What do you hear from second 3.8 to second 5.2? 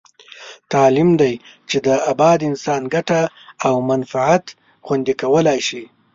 منفعت خوندي